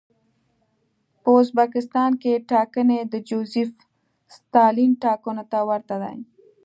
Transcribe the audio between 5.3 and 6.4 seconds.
ته ورته دي.